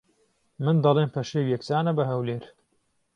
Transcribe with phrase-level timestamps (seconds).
[0.63, 2.43] من دەڵێم پەشێو یەکسانە بە ھەولێر